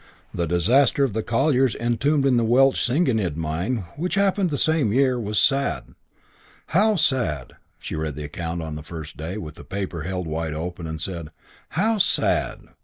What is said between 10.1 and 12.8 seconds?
up wide open and said "How sad!"